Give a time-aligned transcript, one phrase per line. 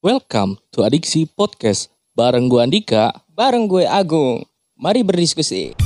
[0.00, 3.12] Welcome to Adiksi Podcast bareng gue Andika.
[3.36, 4.40] Bareng gue Agung.
[4.72, 5.76] Mari berdiskusi.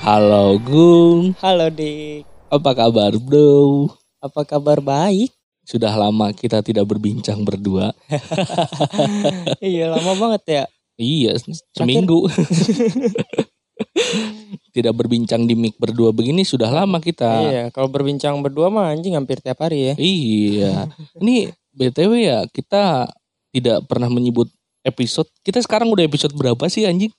[0.00, 2.24] Halo Gung, Halo Dik.
[2.48, 3.92] apa kabar bro?
[4.24, 5.36] Apa kabar baik?
[5.68, 7.92] Sudah lama kita tidak berbincang berdua.
[9.60, 10.64] iya lama banget ya.
[10.96, 11.36] Iya,
[11.76, 12.24] seminggu.
[14.76, 17.28] tidak berbincang di mic berdua begini sudah lama kita.
[17.48, 19.94] Iya kalau berbincang berdua mah anjing hampir tiap hari ya.
[19.96, 20.72] Iya.
[21.22, 23.12] Ini BTW ya, kita
[23.52, 24.48] tidak pernah menyebut
[24.80, 25.28] episode.
[25.44, 27.12] Kita sekarang udah episode berapa sih anjing?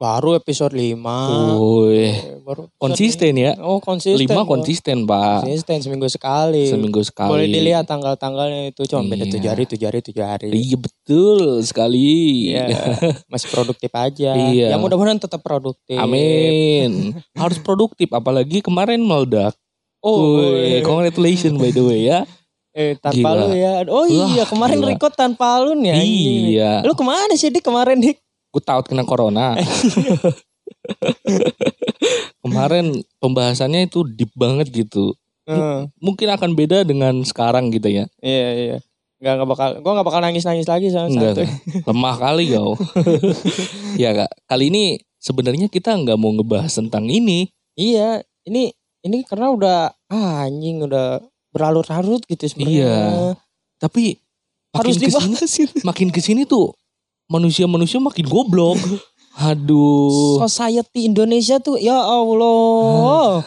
[0.00, 0.96] Baru episode 5.
[1.60, 2.08] Woi,
[2.40, 3.52] Baru episode konsisten ya.
[3.60, 4.16] Oh konsisten.
[4.16, 4.46] Lima oh.
[4.48, 5.44] konsisten, Pak.
[5.44, 6.72] Konsisten seminggu sekali.
[6.72, 7.28] Seminggu sekali.
[7.28, 9.32] Boleh dilihat tanggal-tanggalnya itu cuma beda Iya.
[9.36, 10.48] tujuh hari, tujuh hari, tujuh hari.
[10.56, 12.08] Iya betul sekali.
[12.48, 12.64] Iya,
[13.32, 14.30] masih produktif aja.
[14.40, 14.72] Iya.
[14.72, 16.00] Ya mudah-mudahan tetap produktif.
[16.00, 17.12] Amin.
[17.36, 19.52] Harus produktif apalagi kemarin meledak.
[20.00, 20.80] Oh, woi.
[20.80, 22.24] congratulations by the way ya.
[22.80, 23.52] eh tanpa Gila.
[23.52, 23.84] lu ya.
[23.84, 24.96] Oh Wah, iya, kemarin gila.
[24.96, 25.92] record tanpa lu nih.
[25.92, 26.88] Iya.
[26.88, 28.29] Lu ke mana sih Dik kemarin Dik?
[28.50, 29.54] Gue tahu kena corona.
[32.42, 32.86] kemarin
[33.18, 35.14] pembahasannya itu deep banget gitu.
[35.46, 35.86] Heeh.
[35.98, 38.04] Mungkin akan beda dengan sekarang gitu ya.
[38.20, 38.78] Iya iya.
[39.20, 41.44] Gak, gak bakal, gue gak bakal nangis-nangis lagi sama Enggak, satu.
[41.84, 42.72] lemah kali kau.
[44.02, 44.84] ya kak, kali ini
[45.20, 47.52] sebenarnya kita nggak mau ngebahas tentang ini.
[47.76, 48.72] Iya, ini
[49.04, 49.78] ini karena udah
[50.08, 51.20] ah, anjing udah
[51.52, 52.48] berlarut-larut gitu Iya.
[52.48, 52.96] sebenarnya.
[53.76, 54.16] Tapi
[54.72, 55.76] Harus makin ke sini, dibahas itu.
[55.84, 56.72] makin ke sini tuh
[57.30, 58.76] manusia-manusia makin goblok.
[59.40, 63.40] Aduh, Society Indonesia tuh ya Allah.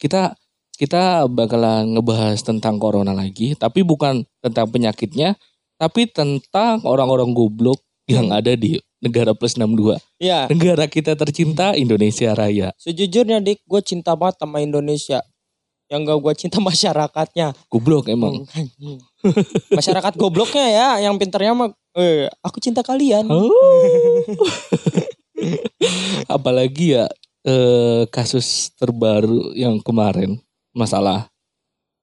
[0.00, 0.32] kita
[0.80, 5.36] kita bakalan ngebahas tentang corona lagi, tapi bukan tentang penyakitnya,
[5.76, 9.96] tapi tentang orang-orang goblok yang ada di negara plus 62.
[10.20, 12.72] Ya, Negara kita tercinta Indonesia Raya.
[12.76, 15.20] sejujurnya Dik, gue cinta banget sama Indonesia.
[15.90, 17.52] Yang gak gue cinta masyarakatnya.
[17.68, 18.46] Goblok emang.
[19.78, 23.26] Masyarakat gobloknya ya, yang pinternya mah eh, aku cinta kalian.
[23.30, 23.50] Oh.
[26.34, 27.06] Apalagi ya
[27.46, 30.36] eh, kasus terbaru yang kemarin
[30.76, 31.32] masalah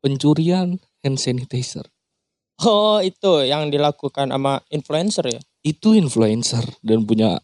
[0.01, 1.85] pencurian hand sanitizer.
[2.65, 5.41] Oh, itu yang dilakukan sama influencer ya.
[5.61, 7.37] Itu influencer dan punya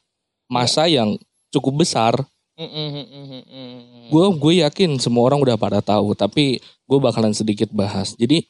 [0.50, 1.22] masa yang
[1.54, 2.18] cukup besar.
[2.58, 3.78] Mm, mm, mm.
[4.10, 8.18] Gue gue yakin semua orang udah pada tahu, tapi gue bakalan sedikit bahas.
[8.18, 8.46] Jadi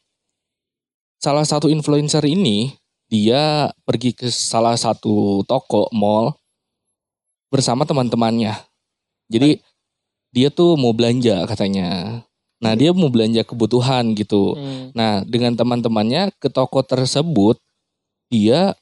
[1.19, 2.71] salah satu influencer ini
[3.11, 6.33] dia pergi ke salah satu toko mall
[7.53, 8.57] bersama teman-temannya.
[9.29, 9.61] Jadi
[10.33, 12.21] dia tuh mau belanja katanya.
[12.57, 14.57] Nah dia mau belanja kebutuhan gitu.
[14.57, 14.89] Hmm.
[14.97, 17.61] Nah dengan teman-temannya ke toko tersebut
[18.33, 18.73] dia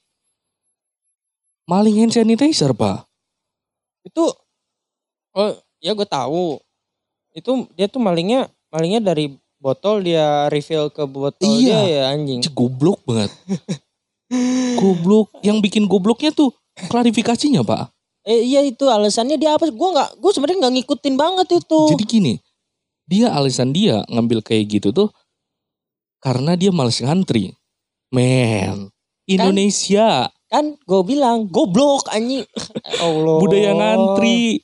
[1.68, 3.04] maling hand sanitizer pak.
[4.08, 4.32] Itu
[5.36, 5.52] oh
[5.84, 6.62] ya gue tahu.
[7.36, 11.60] Itu dia tuh malingnya malingnya dari botol dia refill ke botol Iya.
[11.60, 12.40] dia ya anjing.
[12.42, 13.30] Cik, goblok banget.
[14.80, 15.28] goblok.
[15.44, 16.56] Yang bikin gobloknya tuh
[16.88, 17.92] klarifikasinya pak.
[18.22, 19.68] Eh iya itu alasannya dia apa?
[19.68, 21.82] Gue nggak, gue sebenarnya nggak ngikutin banget itu.
[21.98, 22.34] Jadi gini,
[23.10, 25.10] dia alasan dia ngambil kayak gitu tuh
[26.22, 27.52] karena dia males ngantri.
[28.12, 28.92] Men,
[29.26, 32.46] Indonesia kan gue bilang goblok anjing.
[33.06, 33.38] Allah.
[33.42, 34.62] budaya ngantri.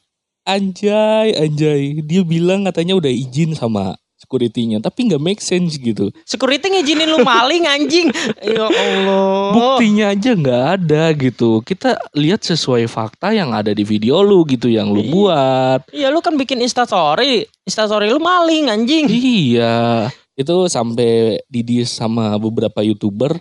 [0.47, 1.99] Anjay, anjay.
[2.07, 6.11] Dia bilang katanya udah izin sama security-nya, tapi nggak make sense gitu.
[6.27, 8.11] Security ngizinin lu maling anjing.
[8.43, 9.55] Ya Allah.
[9.55, 11.63] Buktinya aja nggak ada gitu.
[11.63, 15.11] Kita lihat sesuai fakta yang ada di video lu gitu yang lu Iya.
[15.15, 15.79] buat.
[15.95, 17.47] Iya lu kan bikin instastory.
[17.63, 19.07] Instastory lu maling anjing.
[19.07, 23.31] Iya, itu sampai didis sama beberapa youtuber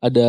[0.00, 0.28] ada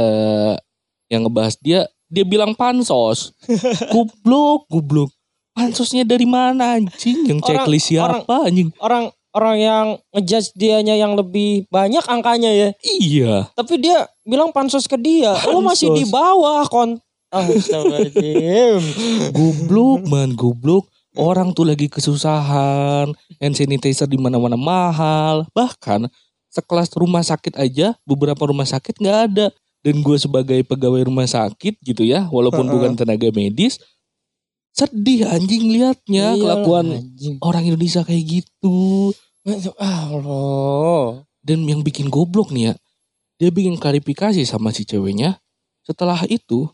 [1.08, 3.32] yang ngebahas dia, dia bilang pansos,
[3.96, 5.12] goblok, goblok.
[5.54, 7.30] Pansosnya dari mana anjing?
[7.30, 8.74] Yang Orang- checklist siapa anjing?
[8.82, 12.70] Orang orang yang ngejudge dianya yang lebih banyak angkanya ya.
[12.86, 15.34] Iya, Tapi dia bilang pansos ke dia.
[15.50, 16.00] Lu masih Pansos.
[16.00, 17.02] di bawah kon.
[17.34, 18.82] Astagfirullahaladzim.
[19.34, 20.86] goblok man, goblok.
[21.14, 25.46] Orang tuh lagi kesusahan, hand sanitizer di mana-mana mahal.
[25.54, 26.10] Bahkan
[26.50, 29.48] sekelas rumah sakit aja, beberapa rumah sakit nggak ada.
[29.86, 32.74] Dan gue sebagai pegawai rumah sakit gitu ya, walaupun Heeh.
[32.74, 33.78] bukan tenaga medis,
[34.74, 37.38] sedih anjing liatnya Iyalah, kelakuan anjing.
[37.46, 39.14] orang Indonesia kayak gitu.
[39.78, 41.24] Ah, Allah.
[41.44, 42.74] Dan yang bikin goblok nih ya,
[43.38, 45.38] dia bikin klarifikasi sama si ceweknya.
[45.86, 46.68] Setelah itu,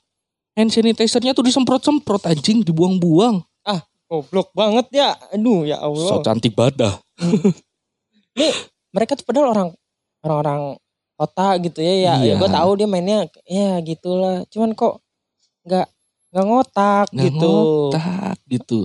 [0.56, 3.44] hand sanitizer-nya tuh disemprot-semprot anjing, dibuang-buang.
[4.10, 5.14] Goblok banget ya.
[5.38, 6.10] Aduh ya Allah.
[6.10, 6.96] So cantik banget dah.
[8.90, 9.70] mereka tuh padahal orang
[10.26, 10.62] orang-orang
[11.14, 12.36] kota gitu ya ya, Iya.
[12.40, 15.04] gue tahu dia mainnya ya gitulah cuman kok
[15.68, 15.86] nggak
[16.30, 18.80] nggak ngotak Nggak gitu ngotak gitu.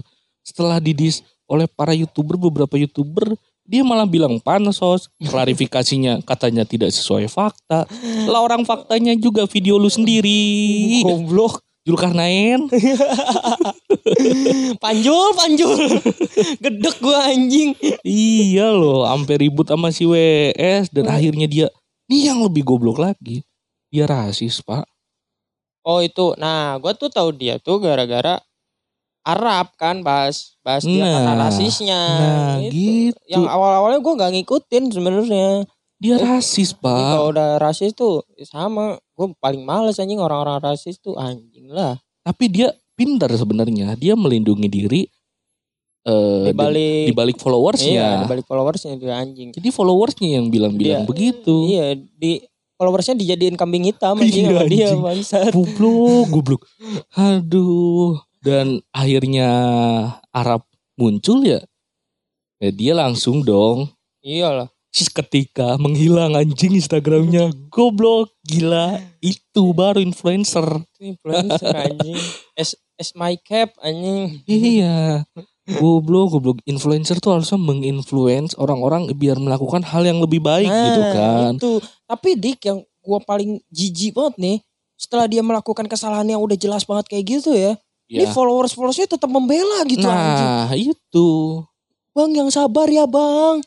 [0.45, 7.33] Setelah didis oleh para youtuber, beberapa youtuber dia malah bilang pansos, klarifikasinya katanya tidak sesuai
[7.33, 7.89] fakta.
[8.29, 11.01] Lah orang faktanya juga video lu sendiri.
[11.01, 11.65] Goblok.
[11.85, 12.65] Julkarnain.
[14.85, 16.01] Panjul, panjul.
[16.57, 17.77] Gedek gua anjing.
[18.05, 21.67] iya loh, sampai ribut sama si WS dan akhirnya dia
[22.09, 23.45] ini yang lebih goblok lagi.
[23.93, 24.89] Dia rasis, Pak.
[25.85, 28.41] Oh itu, nah gua tuh tahu dia tuh gara-gara
[29.21, 31.97] Arab kan bahas bahas dia Nah, rasisnya.
[31.97, 33.17] nah, gitu.
[33.25, 35.49] Yang awal-awalnya gua nggak ngikutin sebenarnya.
[35.97, 37.33] Dia Eh, rasis, Tapi Kalau Pak.
[37.33, 38.97] udah rasis tuh sama.
[39.15, 41.97] Gue paling males anjing orang-orang rasis tuh anjing lah.
[42.21, 43.95] Tapi dia pintar sebenarnya.
[43.97, 45.03] Dia melindungi diri
[46.05, 47.89] eh Di balik di balik followersnya.
[47.89, 49.57] iya, di balik followersnya dia anjing.
[49.57, 51.65] Jadi followersnya yang bilang-bilang begitu.
[51.73, 52.45] Iya, di
[52.79, 55.53] followersnya dijadiin kambing hitam anjing Iya, sama dia bangsat.
[55.55, 56.63] Goblok, goblok.
[57.15, 58.19] Aduh.
[58.45, 59.49] Dan akhirnya
[60.29, 60.69] Arab
[61.01, 61.65] muncul ya.
[62.61, 63.89] Ya dia langsung dong.
[64.21, 64.69] Iyalah.
[64.95, 67.51] Seketika menghilang anjing Instagramnya.
[67.73, 69.03] Goblok, gila.
[69.19, 70.63] Itu baru influencer.
[70.95, 72.15] Itu influencer anjing.
[72.55, 74.45] S S my cap anjing.
[74.47, 75.27] Iya.
[75.65, 76.59] Goblok, goblok.
[76.69, 81.53] Influencer tuh harusnya menginfluence orang-orang biar melakukan hal yang lebih baik gitu kan.
[81.57, 81.73] Itu.
[82.05, 84.57] Tapi Dik yang gua paling jijik banget nih.
[84.95, 87.81] Setelah dia melakukan kesalahan yang udah jelas banget kayak gitu ya.
[88.05, 88.33] Ini Ya.
[88.37, 90.45] followers-followersnya tetap membela gitu anjing.
[90.53, 91.29] Nah, itu.
[92.13, 93.65] Bang yang sabar ya bang.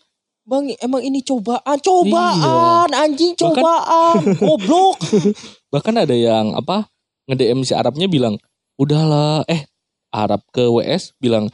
[0.48, 1.76] Bang emang ini cobaan.
[1.82, 3.42] Cobaan anjing Iya.
[3.42, 4.18] Bahkan- cobaan.
[4.46, 4.98] Goblok.
[5.74, 6.88] Bahkan ada yang apa
[7.28, 8.40] nge-DM si Arabnya bilang,
[8.78, 9.68] udahlah, eh
[10.16, 11.52] Arab ke WS bilang,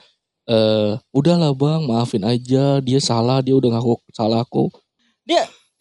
[0.50, 4.68] eh udahlah bang, maafin aja, dia salah, dia udah ngaku salah aku.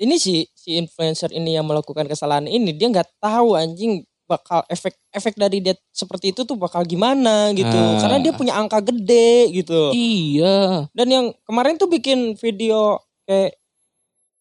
[0.03, 4.99] Ini si si influencer ini yang melakukan kesalahan ini dia nggak tahu anjing bakal efek
[5.15, 7.71] efek dari dia seperti itu tuh bakal gimana gitu.
[7.71, 8.03] Ah.
[8.03, 9.95] Karena dia punya angka gede gitu.
[9.95, 12.99] Iya, Dan yang kemarin tuh bikin video
[13.31, 13.55] kayak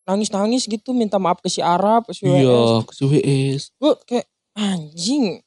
[0.09, 2.41] nangis-nangis gitu minta maaf ke si Arab, ke si WS.
[2.41, 3.61] iya, ke si WS.
[3.77, 4.25] Gue kayak
[4.57, 5.45] anjing.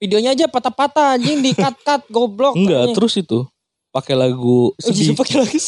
[0.00, 2.56] Videonya aja patah-patah anjing di cut-cut goblok.
[2.56, 3.44] Enggak, terus itu
[3.90, 5.12] pakai lagu Oh, sedih.
[5.14, 5.58] pakai lagi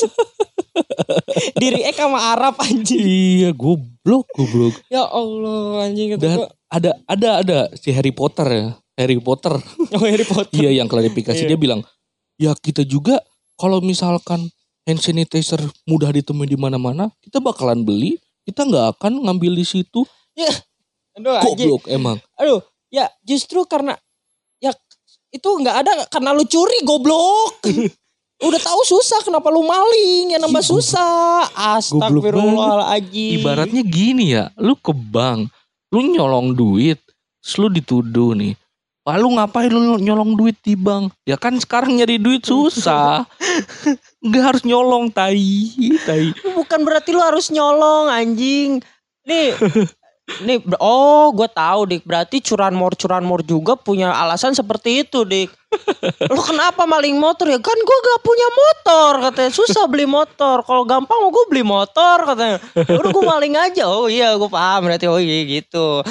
[1.55, 3.03] Diri Ek sama Arab anjing.
[3.03, 4.75] Iya, goblok, goblok.
[4.89, 6.39] Ya Allah anjing kata Dan
[6.69, 8.67] ada ada ada si Harry Potter ya.
[8.97, 9.57] Harry Potter.
[9.97, 10.53] Oh Harry Potter.
[10.55, 11.51] Iya yang klarifikasi Iya.
[11.51, 11.81] dia bilang,
[12.37, 13.21] ya kita juga
[13.57, 14.49] kalau misalkan
[14.83, 20.03] hand sanitizer mudah ditemui di mana-mana, kita bakalan beli, kita nggak akan ngambil di situ.
[21.13, 21.69] Aduh anjing.
[21.69, 22.17] Goblok emang.
[22.37, 23.93] Aduh, ya justru karena
[24.57, 24.73] ya
[25.29, 27.61] itu nggak ada karena lu curi goblok.
[28.43, 31.47] Udah tahu susah kenapa lu maling ya nambah susah.
[31.55, 33.39] Astagfirullahaladzim.
[33.39, 35.47] Ibaratnya gini ya, lu ke bank,
[35.95, 36.99] lu nyolong duit,
[37.39, 38.59] terus lu dituduh nih.
[39.03, 41.15] Wah lu ngapain lu nyolong duit di bank?
[41.27, 43.27] Ya kan sekarang nyari duit susah.
[44.27, 45.75] Nggak harus nyolong tai,
[46.07, 46.31] tai.
[46.55, 48.79] bukan berarti lu harus nyolong anjing.
[49.27, 49.55] Nih
[50.41, 52.03] Nih, ber- oh gue tahu dik.
[52.09, 55.53] Berarti curanmor curanmor juga punya alasan seperti itu dik.
[56.29, 57.61] Lu kenapa maling motor ya?
[57.61, 59.53] Kan gue gak punya motor katanya.
[59.53, 60.65] Susah beli motor.
[60.65, 62.57] Kalau gampang mau gue beli motor katanya.
[62.77, 63.85] Ya Udah gue maling aja.
[63.89, 65.07] Oh iya gue paham berarti.
[65.09, 66.05] Oh iya gitu.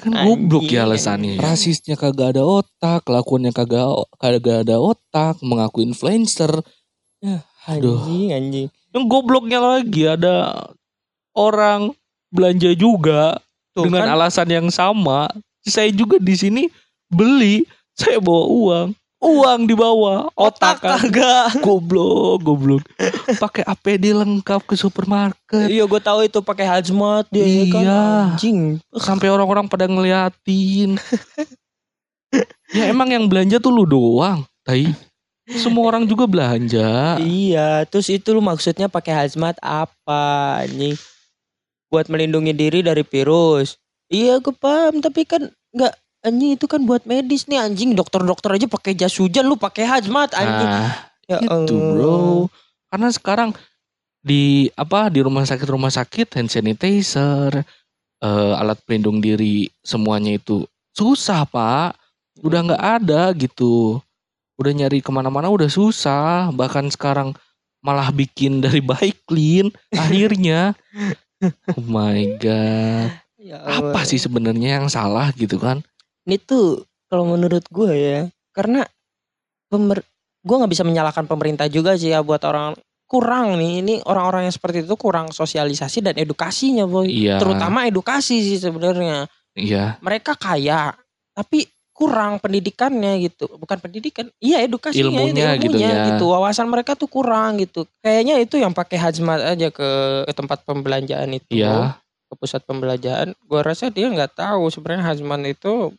[0.00, 1.34] Kan goblok Anjing, ya alasannya.
[1.40, 3.88] Rasisnya kagak ada otak, kelakuannya kagak
[4.20, 6.64] kagak ada otak, mengaku influencer.
[7.66, 7.98] Aduh.
[8.04, 8.68] Anjing anjing.
[8.92, 10.70] Yang gobloknya lagi ada
[11.36, 11.92] orang
[12.32, 13.40] belanja juga
[13.76, 14.16] Tuh, dengan kan?
[14.16, 15.28] alasan yang sama.
[15.60, 16.62] Saya juga di sini
[17.12, 18.88] beli, saya bawa uang.
[19.16, 21.60] Uang dibawa, otak kagak.
[21.64, 22.84] Goblok, goblok.
[23.40, 25.72] Pakai APD lengkap ke supermarket.
[25.72, 27.82] Iya gue tahu itu pakai hazmat dia ya kan.
[27.82, 28.00] Iya.
[28.32, 28.60] Anjing.
[28.96, 31.00] Sampai orang-orang pada ngeliatin.
[32.76, 34.92] ya emang yang belanja tuh lu doang, tai.
[35.46, 37.16] Semua orang juga belanja.
[37.16, 40.98] Iya, terus itu lu maksudnya pakai hazmat apa anjing?
[41.88, 43.78] Buat melindungi diri dari virus.
[44.06, 45.94] Iya, gue paham, tapi kan nggak
[46.26, 47.94] anjing itu kan buat medis nih anjing.
[47.94, 50.70] Dokter-dokter aja pakai jas hujan, lu pakai hazmat anjing.
[50.70, 50.90] Nah,
[51.26, 51.90] ya itu Allah.
[51.94, 52.26] bro.
[52.90, 53.50] Karena sekarang
[54.26, 57.62] di apa di rumah sakit rumah sakit hand sanitizer,
[58.22, 61.94] eh, alat pelindung diri semuanya itu susah pak.
[62.42, 64.02] Udah nggak ada gitu.
[64.56, 66.50] Udah nyari ke mana-mana udah susah.
[66.54, 67.36] Bahkan sekarang
[67.84, 69.70] malah bikin dari baik clean.
[69.92, 70.74] Akhirnya,
[71.44, 73.10] oh my god.
[73.36, 73.92] Ya Allah.
[73.94, 75.84] Apa sih sebenarnya yang salah gitu kan?
[76.26, 78.82] Ini tuh kalau menurut gue ya, karena
[79.70, 80.02] pemer
[80.46, 84.54] gue nggak bisa menyalahkan pemerintah juga sih ya buat orang kurang nih ini orang-orang yang
[84.54, 87.38] seperti itu kurang sosialisasi dan edukasinya boy Iya.
[87.38, 89.98] terutama edukasi sih sebenarnya Iya.
[90.02, 90.94] mereka kaya
[91.34, 91.66] tapi
[91.96, 96.12] kurang pendidikannya gitu bukan pendidikan iya edukasinya itu, Ilmunya gitu ya.
[96.12, 99.88] gitu wawasan mereka tuh kurang gitu kayaknya itu yang pakai hazmat aja ke,
[100.22, 101.96] ke tempat pembelanjaan itu Iya.
[102.28, 105.96] ke pusat pembelanjaan gua rasa dia nggak tahu sebenarnya hazmat itu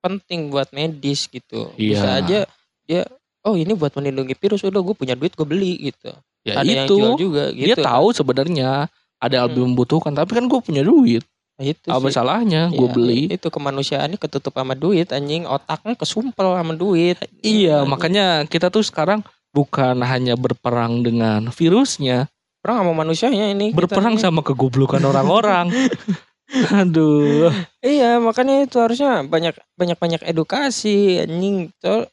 [0.00, 2.18] penting buat medis gitu bisa Iya.
[2.18, 2.38] aja
[2.82, 3.02] dia
[3.42, 6.10] oh ini buat melindungi virus udah gue punya duit gue beli gitu
[6.42, 6.94] Ya ada yang itu.
[6.94, 8.86] jual juga gitu Dia tahu sebenarnya
[9.18, 9.44] ada Hmm.
[9.50, 11.26] lebih membutuhkan, tapi kan gue punya duit.
[11.56, 12.14] Itu Apa sih.
[12.14, 13.20] salahnya gue Iya, beli?
[13.32, 17.88] itu kemanusiaannya ketutup sama duit anjing otaknya kesumpel sama duit Iya, Anjing.
[17.88, 22.28] makanya kita tuh sekarang bukan hanya berperang dengan virusnya,
[22.60, 25.72] perang sama manusianya ini berperang sama kegoblokan orang-orang.
[26.72, 27.50] Aduh.
[27.80, 32.06] iya makanya itu harusnya banyak banyak banyak edukasi anjing tuh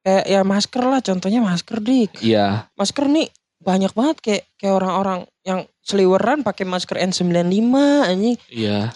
[0.00, 3.28] kayak ya masker lah contohnya masker dik Iya, masker nih
[3.58, 7.70] banyak banget kayak kayak orang-orang yang seliweran pakai masker N95
[8.02, 8.90] anjing iya.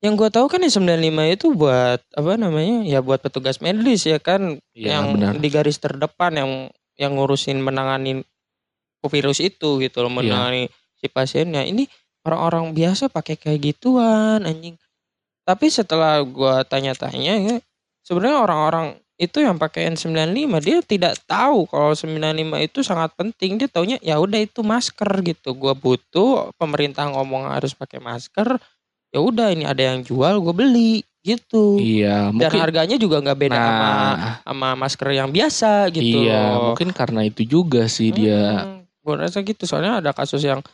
[0.00, 4.56] yang gua tahu kan N95 itu buat apa namanya ya buat petugas medis ya kan
[4.72, 5.36] Iya, yang benar.
[5.36, 6.50] di garis terdepan yang
[6.96, 8.24] yang ngurusin menangani
[9.04, 10.04] virus itu gitu Iya.
[10.08, 11.84] loh menangani si pasiennya ini
[12.24, 14.80] orang-orang biasa pakai kayak gituan anjing
[15.44, 17.56] tapi setelah gua tanya-tanya ya
[18.00, 18.86] sebenarnya orang-orang
[19.20, 23.60] itu yang pakai N95 dia tidak tahu kalau 95 itu sangat penting.
[23.60, 25.52] Dia taunya ya udah itu masker gitu.
[25.52, 28.56] Gua butuh pemerintah ngomong harus pakai masker
[29.10, 31.76] ya udah ini ada yang jual gue beli gitu.
[31.76, 36.24] Iya, dan mungkin harganya juga nggak beda sama nah, sama masker yang biasa gitu.
[36.24, 38.80] Iya, mungkin karena itu juga sih dia.
[39.00, 39.64] gue rasa gitu.
[39.64, 40.64] Soalnya ada kasus yang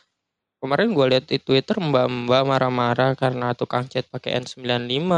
[0.57, 5.11] kemarin gue lihat di Twitter mbak-mbak marah-marah karena tukang cat pakai N95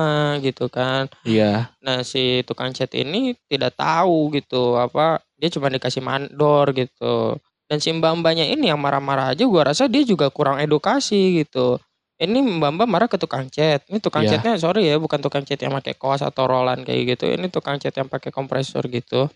[0.43, 1.08] gitu kan.
[1.24, 7.39] Iya, Nah si tukang cat ini tidak tahu gitu apa dia cuma dikasih mandor gitu.
[7.69, 11.79] Dan si mbak-mbaknya ini yang marah-marah aja gue rasa dia juga kurang edukasi gitu.
[12.19, 13.88] Ini mbak-mbak marah ke tukang cat.
[13.88, 14.36] Ini tukang Iya.
[14.41, 17.31] catnya sorry ya bukan tukang cat yang pakai koas atau rolan kayak gitu.
[17.31, 19.31] Ini tukang cat yang pakai kompresor gitu.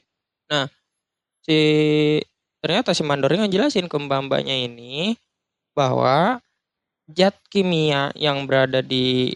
[0.52, 0.68] Nah
[1.44, 1.60] si
[2.64, 5.16] ternyata si mandornya ngejelasin ke mbak-mbaknya ini
[5.75, 6.39] bahwa
[7.12, 9.36] zat kimia yang berada di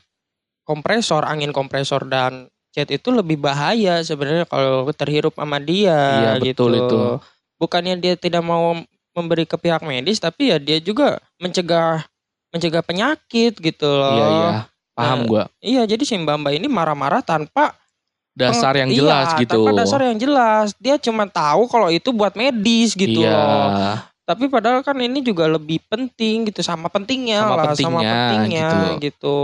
[0.63, 6.72] kompresor, angin kompresor dan cat itu lebih bahaya sebenarnya kalau terhirup sama dia Iya, betul
[6.77, 6.86] gitu.
[6.86, 7.00] itu.
[7.58, 8.77] Bukannya dia tidak mau
[9.17, 12.06] memberi ke pihak medis tapi ya dia juga mencegah
[12.53, 14.13] mencegah penyakit gitu loh.
[14.13, 14.51] iya, iya.
[14.94, 15.44] Paham Nah, gua.
[15.62, 17.74] Iya, jadi si mbak-mbak ini marah-marah tanpa
[18.38, 19.58] Dasar yang Iya, jelas gitu.
[19.58, 20.77] Tanpa dasar yang jelas.
[20.77, 23.34] Dia cuma tahu kalau itu buat medis gitu iya.
[23.34, 23.67] loh.
[24.27, 28.67] Tapi padahal kan ini juga lebih penting gitu sama pentingnya Sama lah, sama pentingnya, pentingnya
[28.67, 28.88] gitu.
[29.00, 29.39] gitu.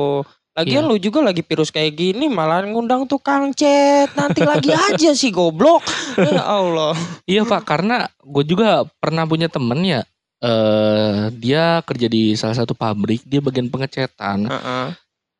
[0.53, 0.89] Lagian Iya.
[0.91, 4.11] lu juga lagi virus kayak gini malah ngundang tukang cet.
[4.13, 5.81] Nanti lagi aja sih goblok.
[6.19, 6.93] Ya Allah.
[7.23, 10.03] Iya pak, karena gue juga pernah punya temen ya,
[10.43, 14.45] eh dia kerja di salah satu pabrik, dia bagian pengecetan.
[14.45, 14.87] Heeh.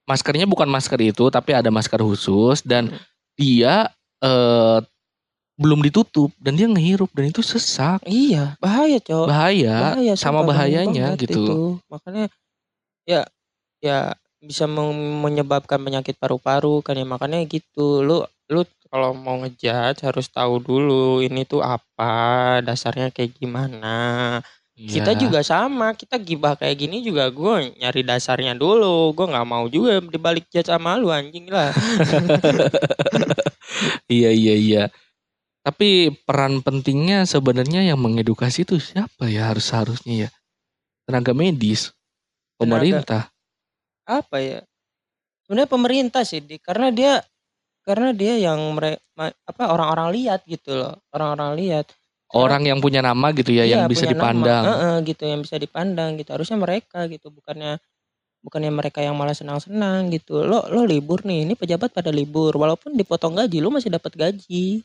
[0.04, 2.98] Maskernya bukan masker itu, tapi ada masker khusus dan Hmm.
[3.36, 4.80] dia eh
[5.54, 9.26] belum ditutup dan dia ngehirup dan itu sesak, Iya, bahaya, Cok.
[9.30, 11.30] bahaya, bahaya sama bahayanya gitu.
[11.38, 11.58] itu.
[11.94, 12.26] Makanya
[13.06, 13.22] ya
[13.84, 18.02] ya bisa menyebabkan penyakit paru-paru kan ya makanya gitu.
[18.02, 24.42] Lu lu kalau mau ngejudge harus tahu dulu ini tuh apa, dasarnya kayak gimana.
[24.74, 25.22] Kita Iya.
[25.22, 29.14] juga sama, kita gibah kayak gini juga gue nyari dasarnya dulu.
[29.14, 31.70] Gue nggak mau juga dibalik judge sama lu anjing lah.
[34.12, 34.84] Iya iya iya.
[35.64, 40.30] Tapi peran pentingnya sebenarnya yang mengedukasi itu siapa ya harus harusnya ya?
[41.08, 41.92] Tenaga medis,
[42.60, 43.32] pemerintah.
[44.04, 44.60] apa ya
[45.48, 46.64] sebenarnya pemerintah sih Dik.
[46.68, 47.14] karena dia
[47.88, 51.88] karena dia yang mere, ma- apa orang-orang lihat gitu loh orang-orang lihat
[52.34, 54.18] Orang yang punya nama gitu ya, yang Iya, bisa punya nama.
[54.18, 54.64] dipandang.
[54.66, 57.78] Heeh, gitu yang bisa dipandang gitu harusnya mereka gitu bukannya
[58.44, 62.96] bukannya mereka yang malah senang-senang gitu lo lo libur nih ini pejabat pada libur walaupun
[62.98, 64.84] dipotong gaji lo masih dapat gaji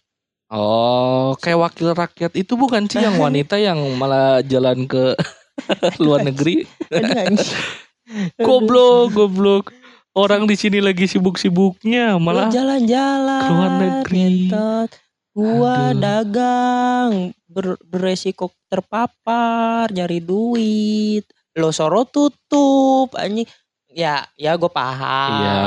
[0.49, 5.13] Oh, kayak wakil rakyat itu bukan sih yang wanita yang malah jalan ke
[6.03, 6.65] luar negeri?
[8.39, 9.65] Goblok, goblok.
[10.13, 14.17] Orang di sini lagi sibuk-sibuknya malah jalan-jalan ke luar negeri.
[14.19, 14.91] ngentot.
[15.31, 16.01] gua Aduh.
[16.01, 17.11] dagang
[17.47, 21.23] ber- beresiko terpapar nyari duit
[21.55, 23.47] lo soro tutup anjing
[23.87, 25.63] ya ya gue paham Iya.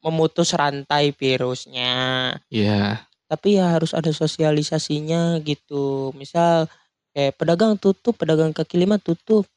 [0.00, 1.92] memutus rantai virusnya
[2.48, 6.12] ya tapi ya harus ada sosialisasinya gitu.
[6.12, 6.68] Misal
[7.16, 9.48] kayak pedagang tutup pedagang kaki lima tutup.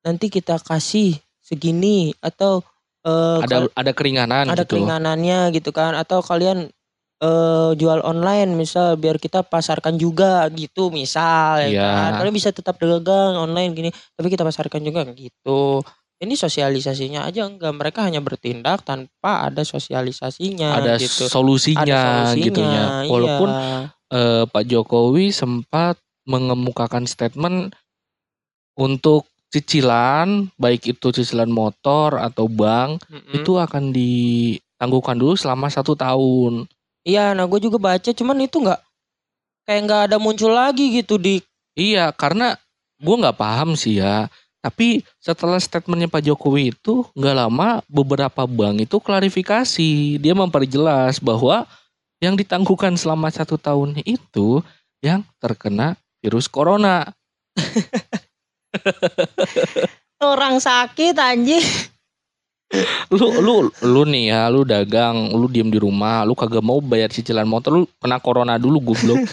[0.00, 2.64] Nanti kita kasih segini atau
[3.04, 4.80] eh, ada ada keringanan ada gitu.
[4.80, 5.92] keringanannya gitu kan.
[5.92, 6.72] Atau kalian
[7.20, 11.88] eh jual online misal biar kita pasarkan juga gitu misal ya Iya.
[11.92, 12.10] kan.
[12.24, 15.84] Kalian bisa tetap dagang online gini tapi kita pasarkan juga gitu
[16.20, 21.26] ini sosialisasinya aja enggak mereka hanya bertindak tanpa ada sosialisasinya ada gitu.
[21.26, 22.84] solusinya, ada solusinya gitu ya.
[23.08, 23.68] Walaupun iya.
[24.12, 25.96] eh, Pak Jokowi sempat
[26.28, 27.72] mengemukakan statement
[28.76, 33.34] untuk cicilan baik itu cicilan motor atau bank Mm-mm.
[33.34, 36.70] itu akan ditangguhkan dulu selama satu tahun.
[37.02, 38.80] iya nah gue juga baca cuman itu nggak
[39.66, 41.42] kayak nggak ada muncul lagi gitu di
[41.78, 42.58] Iya, karena
[43.00, 44.26] gue nggak paham sih ya.
[44.60, 51.64] Tapi setelah statementnya Pak Jokowi itu nggak lama beberapa bank itu klarifikasi, dia memperjelas bahwa
[52.20, 54.60] yang ditangguhkan selama satu tahun itu
[55.00, 57.08] yang terkena virus corona.
[60.20, 61.64] orang sakit anjing
[63.10, 67.10] Lu lu lu nih ya, lu dagang, lu diem di rumah, lu kagak mau bayar
[67.10, 69.26] cicilan motor, lu kena corona dulu goblok.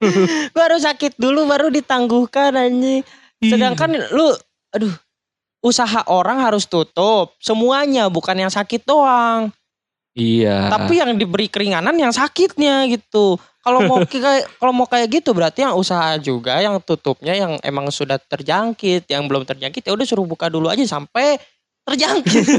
[0.54, 3.02] gue harus sakit dulu baru ditangguhkan anjing
[3.42, 4.34] sedangkan lu
[4.74, 4.94] aduh
[5.62, 7.34] usaha orang harus tutup.
[7.42, 9.50] Semuanya bukan yang sakit doang.
[10.18, 10.66] Iya.
[10.66, 13.38] tapi yang diberi keringanan yang sakitnya gitu.
[13.62, 17.86] Kalau mau kayak kalau mau kayak gitu berarti yang usaha juga yang tutupnya yang emang
[17.94, 19.06] sudah terjangkit.
[19.06, 21.38] Yang belum terjangkit ya udah suruh buka dulu aja sampai
[21.86, 22.46] terjangkit.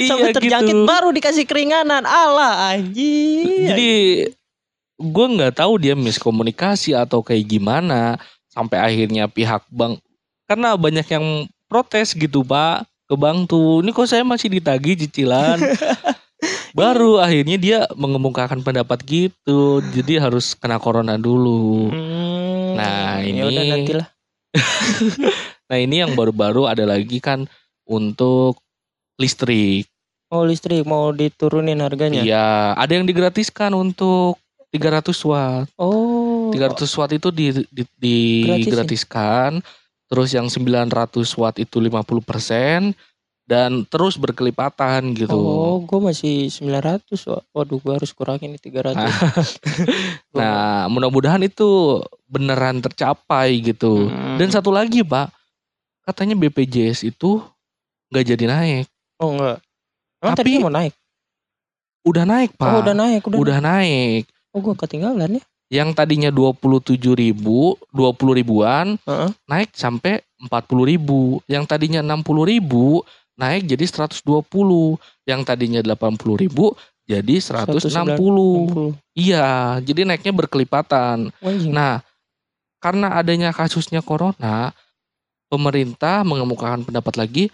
[0.00, 0.88] Iya sampai terjangkit gitu.
[0.88, 2.04] baru dikasih keringanan.
[2.04, 3.68] Allah anjing.
[3.68, 3.92] Jadi
[5.00, 8.20] gue nggak tahu dia miskomunikasi atau kayak gimana
[8.60, 9.96] sampai akhirnya pihak bank
[10.44, 11.26] karena banyak yang
[11.64, 15.56] protes gitu pak ke bank tuh ini kok saya masih ditagih cicilan.
[16.70, 21.90] Baru akhirnya dia mengemukakan pendapat gitu jadi harus kena corona dulu.
[21.90, 24.06] Hmm, Nah, ya udah ini- nantilah
[25.70, 27.46] nah ini yang baru-baru ada lagi kan
[27.82, 28.58] untuk
[29.16, 29.86] listrik.
[30.30, 32.22] Oh listrik mau diturunin harganya?
[32.22, 34.38] iya ada yang digratiskan untuk
[34.70, 35.66] 300 watt.
[35.74, 36.19] Oh.
[36.50, 38.14] 300 watt itu di, di,
[38.44, 38.58] Gratisin.
[38.66, 39.50] digratiskan.
[40.10, 40.90] Terus yang 900
[41.38, 42.94] watt itu 50%
[43.50, 45.34] dan terus berkelipatan gitu.
[45.34, 47.10] Oh, gue masih 900.
[47.26, 47.42] Wak.
[47.50, 48.94] Waduh, gue harus kurangin nih 300.
[48.94, 49.10] Ah.
[50.38, 51.98] Nah, mudah-mudahan itu
[52.30, 54.06] beneran tercapai gitu.
[54.06, 54.38] Hmm.
[54.38, 55.34] Dan satu lagi, Pak.
[56.06, 57.42] Katanya BPJS itu
[58.10, 58.86] nggak jadi naik.
[59.18, 59.58] oh enggak.
[60.22, 60.94] Emang Tapi- mau naik?
[62.06, 62.70] Udah naik, Pak.
[62.70, 63.38] Oh, udah naik, udah.
[63.38, 64.24] Udah naik.
[64.54, 65.44] Oh, gue ketinggalan ya.
[65.70, 69.30] Yang tadinya 27 ribu, 20 ribuan, Heeh.
[69.46, 71.38] naik sampai 40 ribu.
[71.46, 73.06] Yang tadinya 60 ribu
[73.38, 74.98] naik jadi 120.
[75.24, 76.74] Yang tadinya 80 ribu
[77.06, 78.98] jadi 160.
[78.98, 78.98] 60.
[79.14, 81.30] Iya, jadi naiknya berkelipatan.
[81.38, 81.70] Anjing.
[81.70, 82.02] Nah,
[82.82, 84.74] karena adanya kasusnya corona,
[85.46, 87.44] pemerintah mengemukakan pendapat lagi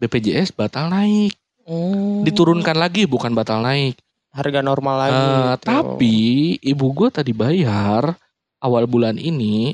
[0.00, 1.36] BPJS batal naik.
[1.66, 2.22] Hmm.
[2.22, 4.00] Diturunkan lagi bukan batal naik.
[4.36, 5.16] Harga normal lagi.
[5.16, 5.64] Eh, gitu.
[5.64, 6.16] tapi
[6.60, 8.12] ibu gue tadi bayar
[8.60, 9.72] awal bulan ini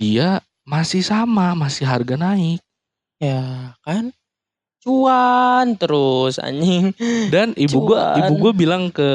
[0.00, 2.58] dia masih sama, masih harga naik.
[3.22, 4.10] ya kan
[4.82, 6.90] cuan terus anjing.
[7.30, 9.10] Dan ibu gue ibu gue bilang ke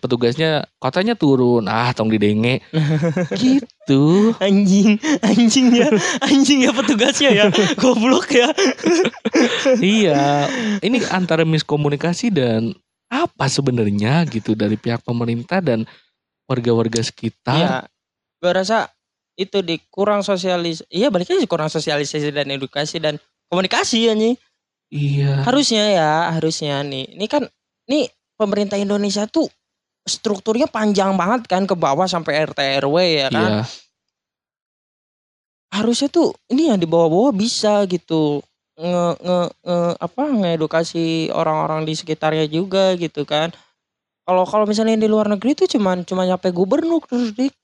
[0.00, 1.68] petugasnya katanya turun.
[1.68, 2.64] Ah, tong didenge.
[3.44, 4.32] gitu.
[4.40, 5.88] Anjing, anjing ya,
[6.24, 8.48] anjing ya petugasnya ya, goblok ya.
[9.84, 10.48] iya,
[10.80, 12.72] ini antara miskomunikasi dan
[13.06, 15.86] apa sebenarnya gitu dari pihak pemerintah dan
[16.46, 17.86] warga-warga Iya, sekitar.
[18.42, 18.90] gue rasa
[19.36, 23.20] itu di kurang sosialis, iya balik lagi kurang sosialisasi dan edukasi dan
[23.52, 24.34] komunikasi ya nih.
[24.90, 25.42] Iya.
[25.42, 27.18] Harusnya ya, harusnya nih.
[27.18, 27.42] Ini kan,
[27.90, 28.06] nih
[28.38, 29.50] pemerintah Indonesia tuh
[30.06, 33.50] strukturnya panjang banget kan ke bawah sampai RT RW ya kan.
[33.60, 33.62] Iya.
[35.74, 38.40] Harusnya tuh ini yang di bawah-bawah bisa gitu
[38.76, 43.50] nge, nge, nge- apa ngedukasi orang-orang di sekitarnya juga gitu kan.
[44.26, 47.54] Kalau kalau misalnya yang di luar negeri tuh cuman cuma nyampe gubernur terus dik.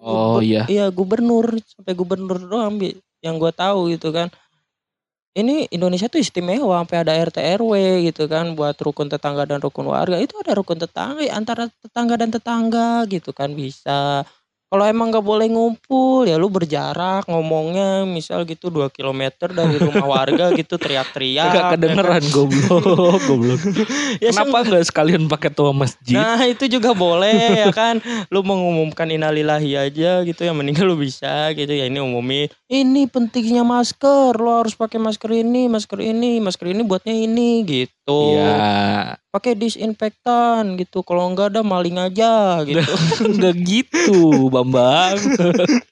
[0.00, 0.68] Oh iya.
[0.68, 2.76] Iya gubernur sampai gubernur doang
[3.24, 4.28] yang gue tahu gitu kan.
[5.36, 7.72] Ini Indonesia tuh istimewa sampai ada RT RW
[8.08, 12.32] gitu kan buat rukun tetangga dan rukun warga itu ada rukun tetangga antara tetangga dan
[12.32, 14.24] tetangga gitu kan bisa.
[14.66, 20.02] Kalau emang nggak boleh ngumpul ya lu berjarak ngomongnya misal gitu 2 km dari rumah
[20.18, 21.54] warga gitu teriak-teriak.
[21.54, 23.60] Gak kedengeran goblok, goblok.
[24.16, 26.16] Ya, Kenapa nggak sekalian pakai tua masjid?
[26.18, 28.00] Nah itu juga boleh ya kan
[28.32, 33.60] Lu mengumumkan innalillahi aja gitu ya Mendingan lu bisa gitu ya Ini umumi Ini pentingnya
[33.60, 38.54] masker Lu harus pakai masker ini Masker ini Masker ini buatnya ini gitu Iya,
[39.34, 42.80] Pakai disinfektan gitu Kalau enggak ada maling aja gitu
[43.36, 45.18] nggak gitu, Bambang.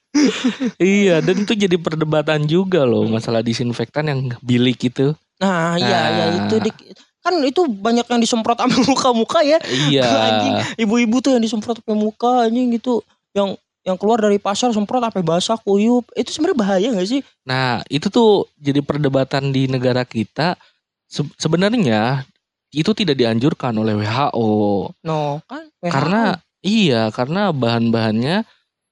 [0.79, 5.11] iya, dan itu jadi perdebatan juga loh masalah disinfektan yang bilik itu.
[5.43, 6.07] Nah iya Ah.
[6.09, 6.77] ya itu dik
[7.19, 10.05] Kan itu banyak yang disemprot sama muka-muka ya Iya.
[10.05, 13.01] Anjing Ibu-ibu tuh yang disemprot pakai muka anjing gitu
[13.33, 16.09] Yang yang keluar dari pasar semprot sampai basah kuyup.
[16.17, 17.21] Itu sebenarnya bahaya gak sih?
[17.45, 20.57] Nah, itu tuh jadi perdebatan di negara kita.
[21.15, 22.27] Se- sebenarnya
[22.75, 24.51] itu tidak dianjurkan oleh WHO.
[25.01, 25.87] No, kan WHO.
[25.87, 26.21] Karena
[26.59, 28.43] iya, karena bahan-bahannya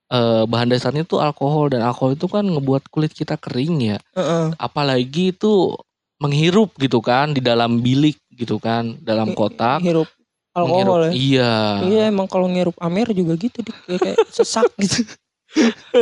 [0.08, 3.98] eh, bahan dasarnya tuh alkohol dan alkohol itu kan ngebuat kulit kita kering ya.
[4.16, 4.56] Heeh.
[4.56, 5.76] Apalagi itu
[6.18, 9.84] menghirup gitu kan di dalam bilik gitu kan, dalam kotak.
[9.84, 10.22] hirup Menghirup-
[10.56, 11.12] alkohol ya.
[11.12, 11.54] Iya.
[11.84, 13.76] Iya emang kalau ngirup Amer juga gitu Dik.
[13.84, 15.04] Kayak, kayak sesak gitu.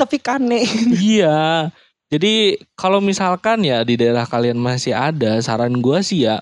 [0.00, 0.62] Tapi kane.
[0.94, 1.70] iya.
[2.08, 6.40] Jadi kalau misalkan ya di daerah kalian masih ada, saran gua sih ya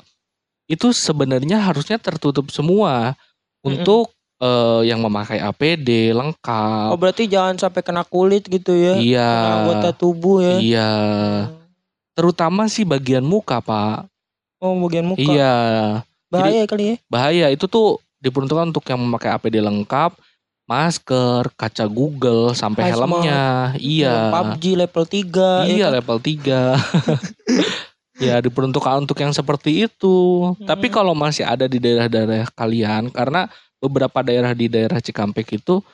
[0.67, 3.15] itu sebenarnya harusnya tertutup semua
[3.63, 4.11] untuk
[4.43, 6.91] eh, yang memakai APD lengkap.
[6.95, 8.95] Oh berarti jangan sampai kena kulit gitu ya.
[8.99, 9.31] iya.
[9.31, 10.57] Kena anggota tubuh ya.
[10.59, 10.93] Iya.
[12.15, 14.11] Terutama sih bagian muka, Pak.
[14.59, 15.23] Oh bagian muka.
[15.23, 15.55] Iya.
[16.31, 16.97] Bahaya kali ya.
[17.07, 20.19] Bahaya itu tuh diperuntukkan untuk yang memakai APD lengkap,
[20.67, 22.99] masker, kaca Google sampai Hazmat.
[22.99, 23.43] helmnya.
[23.77, 24.35] Iya.
[24.35, 25.95] PUBG level 3 Iya ya kan?
[25.97, 26.61] level 3
[28.17, 30.17] Ya diperuntukkan untuk yang seperti itu
[30.61, 30.95] Tapi Hmm.
[30.95, 33.45] kalau masih ada di daerah-daerah kalian Karena
[33.77, 35.85] beberapa daerah di daerah Cikampek itu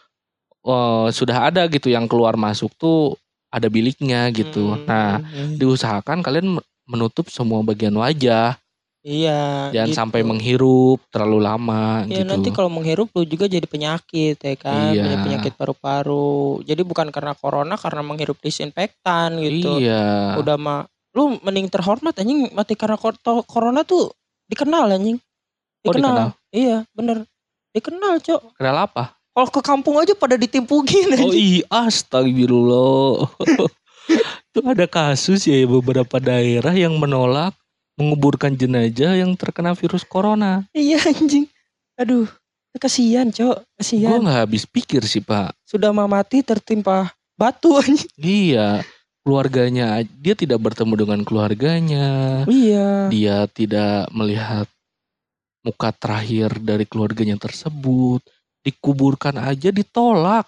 [0.62, 3.18] eh, Sudah ada gitu yang keluar masuk tuh
[3.50, 4.86] Ada biliknya gitu Hmm.
[4.86, 5.18] Nah
[5.52, 8.54] diusahakan kalian menutup semua bagian wajah
[9.02, 9.74] Iya.
[9.74, 9.98] Jangan gitu.
[9.98, 14.94] sampai menghirup terlalu lama Ya gitu nanti kalau menghirup lu juga jadi penyakit ya kan,
[14.94, 15.02] Iya.
[15.02, 16.62] Punya penyakit paru-paru.
[16.62, 19.82] Jadi bukan karena corona, karena menghirup disinfektan gitu.
[19.82, 20.86] Iya Udah mah,
[21.18, 22.94] lu mending terhormat anjing mati karena
[23.44, 24.14] corona tuh
[24.46, 25.18] dikenal anjing.
[25.82, 26.38] Oh, dikenal?
[26.54, 27.26] Iya bener,
[27.74, 28.54] dikenal cok.
[28.54, 29.18] Kenal apa?
[29.32, 31.58] Kalau ke kampung aja pada ditimpugin Oh anjing.
[31.58, 33.26] iya, astagfirullah.
[34.52, 37.56] Itu ada kasus ya beberapa daerah yang menolak
[37.96, 40.64] menguburkan jenazah yang terkena virus corona.
[40.72, 41.46] Iya anjing.
[42.00, 42.26] Aduh,
[42.80, 44.18] kasihan cok, Gue kasihan.
[44.18, 45.52] nggak habis pikir sih pak.
[45.68, 48.08] Sudah mau mati tertimpa batu anjing.
[48.16, 48.80] Iya,
[49.22, 52.08] keluarganya dia tidak bertemu dengan keluarganya.
[52.48, 53.12] Iya.
[53.12, 54.66] Dia tidak melihat
[55.62, 58.24] muka terakhir dari keluarganya tersebut.
[58.62, 60.46] Dikuburkan aja ditolak.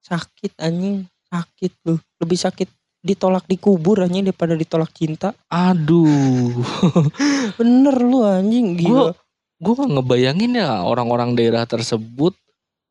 [0.00, 2.66] sakit anjing sakit lu lebih sakit
[3.00, 6.60] ditolak dikubur anjing daripada ditolak cinta Aduh,
[7.58, 9.16] bener lu anjing gila
[9.60, 12.32] gue gak ngebayangin ya orang-orang daerah tersebut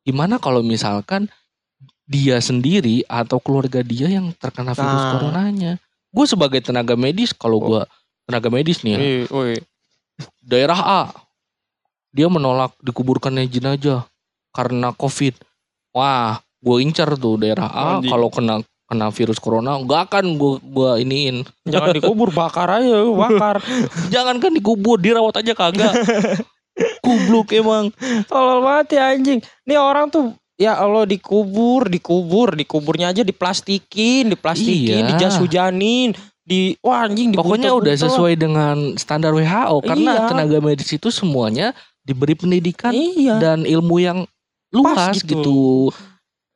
[0.06, 1.26] gimana kalau misalkan
[2.06, 5.10] dia sendiri atau keluarga dia yang terkena virus Nah.
[5.14, 5.72] coronanya.
[6.10, 7.82] Gue sebagai tenaga medis kalau gue
[8.26, 9.02] tenaga medis nih ya,
[10.42, 11.02] daerah A
[12.10, 14.06] dia menolak dikuburkannya jenazah
[14.50, 15.38] karena covid.
[15.94, 20.98] Wah, gue incar tuh daerah A kalau kena kena virus corona nggak akan gue gua
[20.98, 21.46] iniin.
[21.62, 23.62] jangan dikubur bakar aja bakar
[24.10, 25.94] Jangankan dikubur dirawat aja kagak.
[27.04, 27.94] Kubluk emang.
[28.26, 35.04] tolol banget ya anjing nih orang tuh ya Allah dikubur dikubur dikuburnya aja diplastikin diplastikin
[35.04, 35.08] Iya.
[35.14, 40.26] dijas hujanin di wah anjing Pokoknya udah sesuai dengan standar WHO karena Iya.
[40.26, 44.18] tenaga medis itu semuanya diberi pendidikan iya dan ilmu yang
[44.72, 45.36] luas gitu.
[45.36, 45.60] gitu.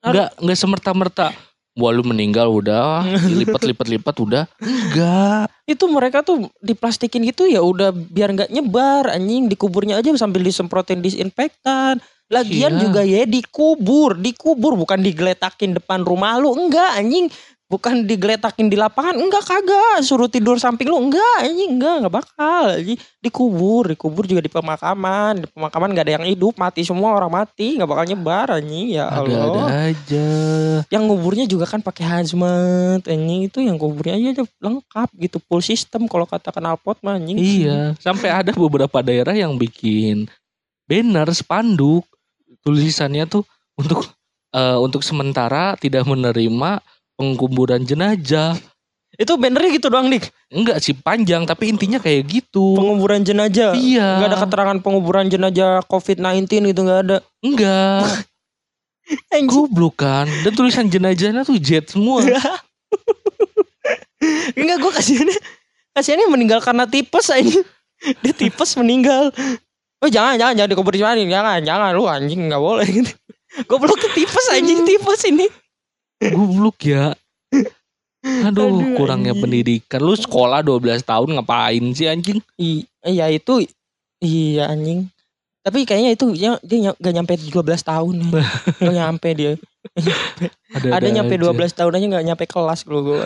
[0.00, 1.26] Enggak enggak semerta-merta
[1.74, 3.02] wah lu meninggal udah.
[3.42, 4.44] Lipat-lipat-lipat udah.
[4.62, 5.50] Enggak.
[5.64, 9.48] itu mereka tuh diplastikin gitu ya udah biar nggak nyebar anjing.
[9.48, 11.98] Dikuburnya aja sambil disemprotin disinfektan.
[12.28, 12.80] Lagian Iya.
[12.88, 14.16] juga ya dikubur.
[14.16, 16.52] Dikubur bukan digeletakin depan rumah lu.
[16.52, 17.28] Enggak anjing
[17.74, 19.18] bukan digeletakin di lapangan?
[19.18, 20.06] Enggak kagak.
[20.06, 21.10] Suruh tidur samping lu?
[21.10, 21.94] Enggak anjing enggak.
[21.98, 22.78] Enggak bakal.
[22.78, 23.90] Anjing dikubur.
[23.90, 25.42] Dikubur juga di pemakaman.
[25.42, 26.54] Di pemakaman nggak ada yang hidup.
[26.54, 27.74] Mati semua orang mati.
[27.74, 28.86] Nggak bakal nyebar anjing.
[28.94, 29.90] Ya Allah.
[29.90, 30.28] aja.
[30.86, 33.50] yang nguburnya juga kan pakai hazmat anjing.
[33.50, 35.42] Itu yang kuburnya aja lengkap gitu.
[35.50, 37.34] Full system kalau kata knalpot mah anjing.
[37.34, 40.30] Iya, sampai ada beberapa daerah yang bikin
[40.86, 42.06] banner spanduk.
[42.64, 43.44] Tulisannya tuh
[43.76, 44.08] untuk
[44.54, 46.80] eh, untuk sementara tidak menerima
[47.14, 48.56] pengkuburan jenazah.
[49.14, 52.74] itu bannernya gitu doang dik Enggak sih panjang tapi intinya kayak gitu.
[52.74, 54.18] penguburan jenazah Iya.
[54.18, 58.26] nggak ada keterangan penguburan jenazah covid 19 gitu nggak ada Enggak.
[59.52, 60.26] Goblok kan.
[60.42, 62.24] Dan tulisan jenazahnya tuh jet semua.
[64.56, 65.38] enggak gue kasihannya
[65.92, 67.62] kasihannya meninggal karena tipes anjing
[68.24, 69.30] dia tipes meninggal
[70.00, 73.12] oh jangan jangan jangan dikubur di mana jangan jangan lu anjing nggak boleh gitu
[73.68, 75.46] ke tipes anjing tipes ini
[76.26, 77.12] Goblok ya.
[78.24, 79.44] Aduh, Aduh, kurangnya anjing.
[79.44, 80.00] pendidikan.
[80.00, 82.40] Lu sekolah 12 tahun ngapain sih anjing?
[82.56, 83.68] I- iya itu
[84.18, 85.12] iya anjing
[85.60, 88.44] tapi kayaknya itu dia, dia ny- gak nyampe 12 tahun ya.
[88.84, 89.52] Gak nyampe dia
[90.92, 91.44] ada nyampe aja.
[91.46, 93.20] 12 tahun aja gak nyampe kelas kalau gue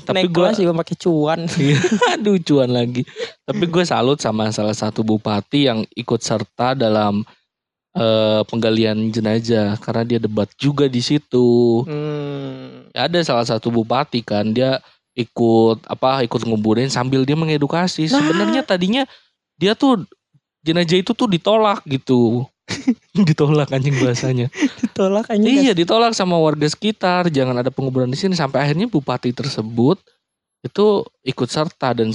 [0.00, 1.78] Tapi naik gua- kelas juga pakai cuan Iya,
[2.14, 3.02] Aduh cuan lagi.
[3.42, 7.22] Tapi gue salut sama salah satu bupati yang ikut serta dalam
[7.94, 11.82] eh, penggalian jenazah karena dia debat juga di situ.
[11.86, 12.90] Hmm.
[12.94, 14.82] Ada salah satu bupati kan dia
[15.14, 18.10] ikut apa ikut nguburin sambil dia mengedukasi.
[18.10, 18.18] Nah.
[18.18, 19.02] Sebenarnya tadinya
[19.54, 20.02] dia tuh
[20.66, 22.42] jenazah itu tuh ditolak gitu.
[23.28, 24.48] ditolak anjing bahasanya.
[24.82, 25.44] Ditolak aja.
[25.44, 30.00] iya, ditolak sama warga sekitar, jangan ada penguburan di sini sampai akhirnya bupati tersebut
[30.64, 32.08] itu ikut serta dan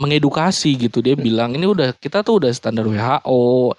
[0.00, 1.04] mengedukasi gitu.
[1.04, 3.76] Dia bilang ini udah kita tuh udah standar WHO,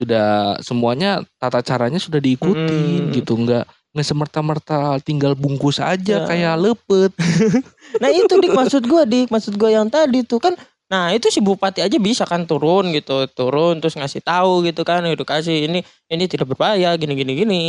[0.00, 3.12] sudah semuanya tata caranya sudah diikuti Hmm.
[3.14, 5.94] gitu, nggak nggak semerta-merta tinggal bungkus Ya.
[5.94, 7.12] aja kayak lepet.
[8.02, 10.54] Nah itu dik maksud gue dik maksud gue yang tadi tuh kan
[10.84, 15.00] Nah itu si bupati aja bisa kan turun gitu turun terus ngasih tahu gitu kan
[15.08, 15.80] edukasi ini
[16.12, 17.62] ini tidak berbahaya gini gini gini.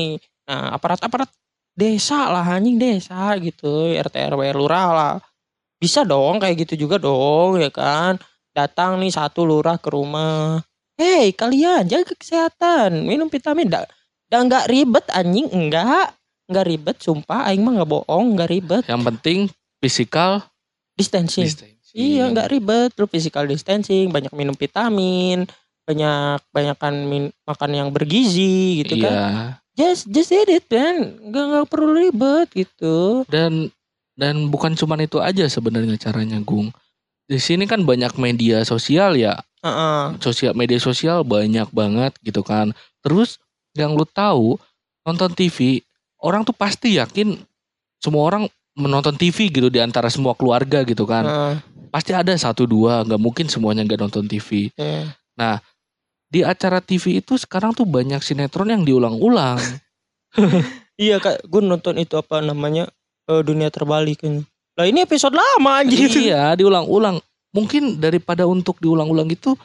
[0.50, 1.30] Nah aparat aparat
[1.78, 5.14] desa lah anjing desa gitu RT RW lurah lah
[5.78, 8.20] bisa dong kayak gitu juga dong ya kan
[8.52, 10.60] datang nih satu lurah ke rumah.
[10.96, 13.84] Hei kalian jaga kesehatan minum vitamin dah
[14.32, 16.16] dah nggak ribet anjing enggak
[16.48, 19.40] nggak ribet sumpah aing mah nggak bohong nggak ribet Yang penting
[19.84, 20.40] physical
[20.96, 21.44] distancing.
[21.46, 21.76] distancing.
[21.96, 25.48] Iya nggak ribet, lu physical distancing, banyak minum vitamin,
[25.84, 29.04] banyak banyakan min- makan yang bergizi gitu Iya.
[29.04, 29.32] kan.
[29.76, 33.24] Just just did it man, nggak nggak perlu ribet gitu.
[33.28, 33.72] Dan
[34.16, 36.72] dan bukan cuman itu aja sebenarnya caranya Gung.
[37.28, 40.22] Di sini kan banyak media sosial ya, Heeh.
[40.22, 42.70] sosial media sosial banyak banget gitu kan.
[43.02, 43.42] Terus
[43.74, 44.62] yang lu tahu
[45.02, 45.82] nonton TV,
[46.22, 47.34] orang tuh pasti yakin
[47.98, 48.44] semua orang
[48.78, 51.26] menonton TV gitu di antara semua keluarga gitu kan.
[51.26, 51.54] Heeh,
[51.90, 54.70] Pasti ada satu dua, nggak mungkin semuanya nggak nonton TV.
[54.78, 55.58] iya.
[56.30, 59.58] Di acara TV itu sekarang tuh banyak sinetron yang diulang-ulang.
[60.96, 62.88] Iya kak, gue nonton itu apa namanya
[63.28, 64.48] eh, dunia terbalik ini.
[64.80, 66.08] Lah ini episode lama anjir.
[66.16, 67.20] iya, diulang-ulang.
[67.56, 69.56] Mungkin daripada untuk diulang-ulang itu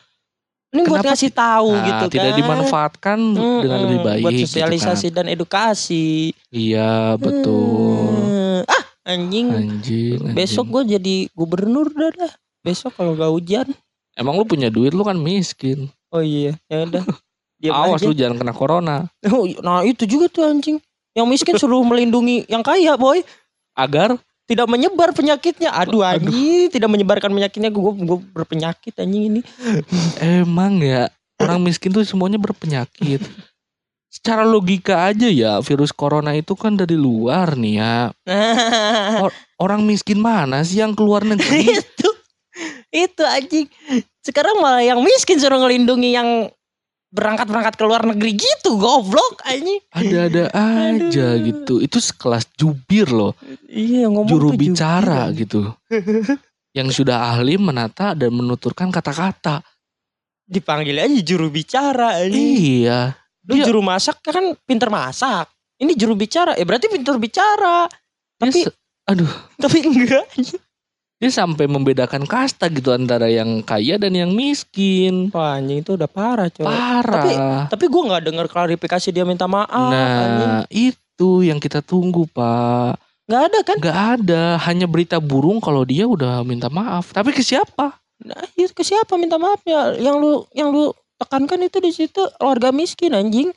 [0.70, 2.38] Ini buat ngasih tahu nah, gitu tidak kan.
[2.38, 5.14] dimanfaatkan dengan Mm-mm, lebih baik buat gitu sosialisasi kan.
[5.18, 6.30] dan edukasi.
[6.48, 8.06] Iya, betul.
[8.06, 8.62] Hmm.
[8.64, 9.50] Ah anjing.
[9.50, 10.30] Anjing, anjing.
[10.30, 12.32] Besok gue jadi gubernur dah dah.
[12.62, 13.66] Besok kalau gak hujan.
[14.14, 15.90] Emang lu punya duit lu kan miskin.
[16.08, 17.02] Oh iya, ya udah.
[17.60, 18.06] Diam Awas aja.
[18.06, 18.96] lu jangan kena corona.
[19.26, 20.78] Oh, Nah itu juga tuh anjing.
[21.12, 23.26] Yang miskin suruh melindungi yang kaya boy.
[23.74, 24.14] Agar
[24.50, 25.70] Tidak menyebar penyakitnya.
[25.70, 27.70] Aduh anjing, tidak menyebarkan penyakitnya.
[27.70, 29.40] Gue gue berpenyakit anjing ini.
[30.18, 31.06] emang ya
[31.38, 33.22] orang miskin tuh semuanya berpenyakit.
[34.10, 38.10] Secara logika aja ya virus corona itu kan dari luar nih ya.
[39.62, 41.70] Orang miskin mana sih yang keluar negeri?
[41.78, 42.10] itu
[42.90, 43.70] itu anjing.
[44.26, 46.50] Sekarang malah yang miskin suruh ngelindungi yang
[47.10, 49.82] berangkat-berangkat ke luar negeri gitu goblok anjing.
[49.90, 50.44] Ada-ada
[50.86, 51.44] aja Aduh.
[51.44, 51.74] gitu.
[51.78, 53.34] Itu sekelas jubir loh.
[53.66, 55.38] Iya ngomong juru bicara jubir.
[55.44, 55.60] gitu.
[56.78, 59.60] yang sudah ahli menata dan menuturkan kata-kata.
[60.46, 62.86] Dipanggil aja juru bicara anjing.
[62.86, 63.14] Iya.
[63.46, 65.50] Lu Dia- juru masak kan pinter masak.
[65.80, 67.88] Ini juru bicara, ya berarti pinter bicara.
[68.36, 68.74] Tapi se-
[69.08, 69.30] aduh,
[69.62, 70.28] tapi enggak.
[71.20, 75.28] Dia sampai membedakan kasta gitu antara yang kaya dan yang miskin.
[75.28, 76.64] Wah anjing itu udah parah coy.
[76.64, 77.68] Parah.
[77.68, 79.92] Tapi gue nggak dengar klarifikasi dia minta maaf.
[79.92, 80.48] anjing.
[80.48, 82.96] nah, itu yang kita tunggu, Pak.
[83.28, 83.76] Nggak ada kan?
[83.78, 87.12] Gak ada, hanya berita burung kalau dia udah minta maaf.
[87.12, 88.00] Tapi ke siapa?
[88.24, 90.00] Nah, itu ke siapa minta maafnya?
[90.00, 93.52] Yang lu yang lu tekankan itu di situ warga miskin anjing.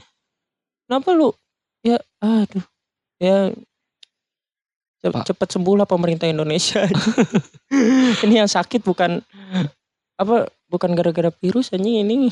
[0.85, 1.31] Kenapa lu?
[1.81, 2.61] Ya aduh.
[3.17, 3.55] Ya
[5.03, 5.27] ce- Pak.
[5.27, 6.87] cepet sembuh lah pemerintah Indonesia.
[8.23, 9.19] ini yang sakit bukan
[10.15, 12.31] apa bukan gara-gara virus anjing ini.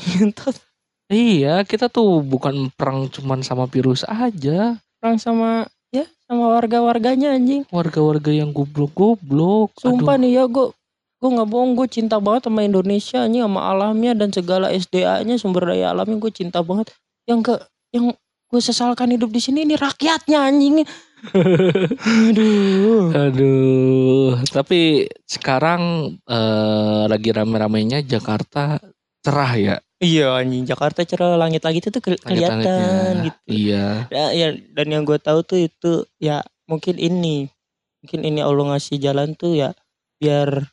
[1.12, 4.80] Iya, kita tuh bukan perang cuman sama virus aja.
[4.96, 7.68] perang sama ya sama warga-warganya anjing.
[7.68, 9.76] Warga-warga yang goblok-goblok.
[9.76, 10.22] Sumpah Aduh.
[10.24, 10.72] nih ya gue
[11.20, 15.68] gue nggak bohong gue cinta banget sama Indonesia nih sama alamnya dan segala SDA-nya sumber
[15.68, 16.96] daya alamnya gue cinta banget.
[17.28, 17.54] Yang ke
[17.92, 18.16] yang
[18.48, 20.80] gue sesalkan hidup di sini ini rakyatnya anjing.
[22.02, 23.14] Aduh.
[23.14, 28.78] Aduh, tapi sekarang eh, lagi rame-ramenya Jakarta
[29.22, 29.76] cerah ya.
[30.02, 33.22] Iya anjing Jakarta cerah langit-langit itu ke- kelihatan langit-langitnya.
[33.22, 33.38] gitu.
[33.46, 33.86] Iya.
[34.10, 37.46] Ya, ya, dan yang gue tahu tuh itu ya mungkin ini
[38.02, 39.70] mungkin ini Allah ngasih jalan tuh ya
[40.18, 40.66] biar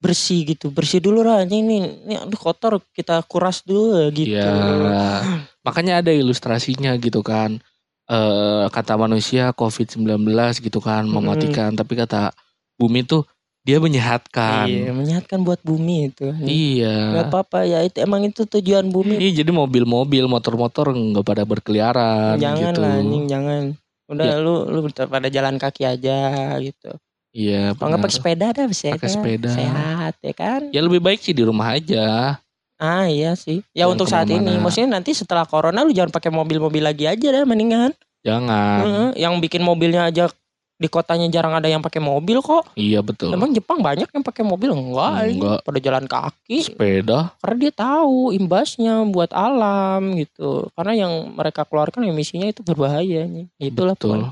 [0.00, 5.20] bersih gitu bersih dulu lah anjing nih ini aduh kotor kita kuras dulu gitu Iya.
[5.60, 7.60] Makanya ada ilustrasinya gitu kan.
[8.08, 10.32] Eh kata manusia COVID-19
[10.64, 12.32] gitu kan mematikan, tapi kata
[12.80, 13.28] bumi tuh
[13.68, 14.64] dia menyehatkan.
[14.64, 17.12] iya menyehatkan buat bumi itu Iya.
[17.12, 22.40] nggak apa-apa ya itu emang itu tujuan bumi Iya, jadi mobil-mobil, motor-motor nggak pada berkeliaran
[22.40, 22.80] jangan gitu.
[22.80, 23.62] lah anjing jangan
[24.08, 24.34] udah Ya.
[24.40, 26.16] lu lu pada jalan kaki aja
[26.64, 26.96] gitu
[27.36, 29.52] Iya, kalau nggak pakai sepeda dah bisa Pakai sepeda.
[29.52, 32.40] sehat ya kan Ya lebih baik sih di rumah aja.
[32.78, 33.66] Ah iya sih.
[33.74, 34.54] Ya Jangan untuk saat ini.
[34.56, 37.90] Maksudnya nanti setelah corona lu jangan pakai mobil-mobil lagi aja deh mendingan.
[38.22, 38.80] Jangan.
[38.86, 40.30] Heeh, yang bikin mobilnya aja
[40.78, 42.70] di kotanya jarang ada yang pakai mobil kok.
[42.78, 43.34] Iya betul.
[43.34, 45.10] Emang Jepang banyak yang pakai mobil enggak?
[45.26, 45.58] Enggak.
[45.66, 46.58] Pada jalan kaki.
[46.70, 47.34] Sepeda.
[47.42, 50.70] Karena dia tahu imbasnya buat alam gitu.
[50.78, 53.50] Karena yang mereka keluarkan emisinya itu berbahaya nih.
[53.58, 54.30] Itulah betul.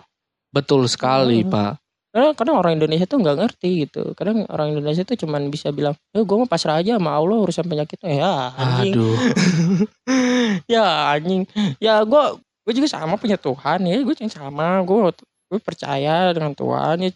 [0.54, 1.50] Betul sekali, Heeh.
[1.50, 1.72] Pak.
[2.16, 4.16] Karena kadang orang Indonesia tuh nggak ngerti gitu.
[4.16, 7.68] Kadang orang Indonesia tuh cuman bisa bilang, "Eh, gue mau pasrah aja sama Allah urusan
[7.68, 8.96] penyakitnya." Ya, anjing.
[8.96, 9.16] Aduh.
[10.72, 11.44] ya anjing
[11.82, 12.22] ya gue
[12.66, 15.12] gue juga sama punya Tuhan ya gue yang sama gue
[15.46, 17.10] gue percaya dengan Tuhan ya,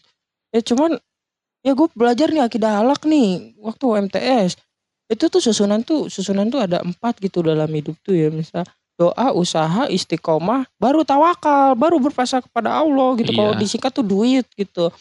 [0.54, 0.90] ya cuman
[1.66, 4.56] ya gue belajar nih akidah alak nih waktu MTS
[5.10, 8.62] itu tuh susunan tuh susunan tuh ada empat gitu dalam hidup tuh ya misal
[9.00, 13.60] doa usaha istiqomah baru tawakal baru berpasrah kepada Allah gitu kalau Iya.
[13.64, 14.92] disingkat tuh duit gitu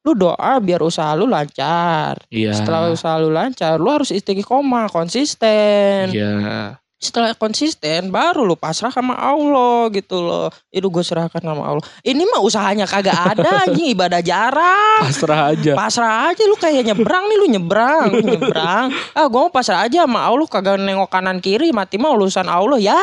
[0.00, 2.54] lu doa biar usaha lu lancar Iya.
[2.54, 6.79] setelah usaha lu lancar lu harus istiqomah konsisten Iya.
[7.00, 12.28] Setelah konsisten baru lu pasrah sama Allah gitu loh itu gue serahkan sama Allah ini
[12.28, 15.72] mah usahanya kagak ada anjing ibadah jarang Pasrah aja.
[15.72, 20.04] pasrah aja lu kayak nyebrang nih lu nyebrang lu nyebrang ah gue mau pasrah aja
[20.04, 23.00] sama Allah kagak nengok kanan kiri mati mah urusan Allah ya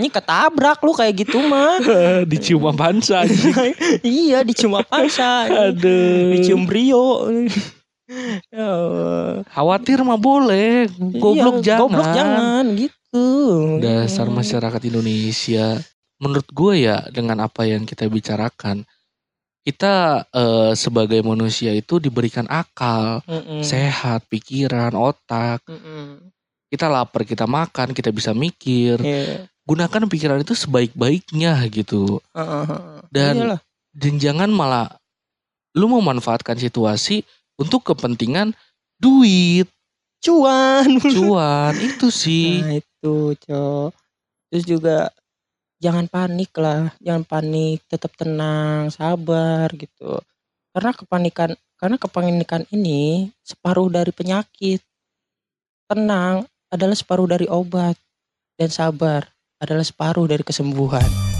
[0.00, 1.84] ini ketabrak lu kayak gitu mah
[2.32, 3.76] Dicium pansa anjing.
[4.00, 6.32] iya dicium apa Aduh.
[6.32, 7.52] dicium brio ya.
[9.48, 10.88] Khawatir mah boleh.
[11.18, 11.80] Goblok Iya, jangan.
[11.80, 12.94] goblok jangan gitu
[13.78, 15.78] Dasar masyarakat Indonesia.
[16.18, 18.82] Menurut gue ya dengan apa yang kita bicarakan,
[19.62, 23.62] kita eh, sebagai manusia itu diberikan akal, Mm-mm.
[23.62, 25.62] sehat, pikiran, otak.
[25.70, 26.30] Mm-mm.
[26.68, 28.98] Kita lapar, kita makan, kita bisa mikir.
[28.98, 29.46] Iya.
[29.64, 32.18] Gunakan pikiran itu sebaik-baiknya gitu.
[32.34, 32.66] Heeh.
[33.14, 33.60] Dan Iyalah.
[33.94, 34.90] dan jangan malah
[35.74, 37.22] lu memanfaatkan situasi
[37.56, 38.52] untuk kepentingan
[38.98, 39.70] duit,
[40.24, 40.88] cuan.
[41.04, 42.64] cuan itu sih.
[42.64, 43.92] Nah itu cok.
[44.48, 45.12] Terus juga
[45.84, 50.16] jangan panik lah, jangan panik, tetap tenang, sabar gitu.
[50.72, 54.80] Karena kepanikan, karena kepanikan ini separuh dari penyakit.
[55.84, 58.00] Tenang adalah separuh dari obat
[58.56, 59.28] dan sabar
[59.60, 61.33] adalah separuh dari kesembuhan.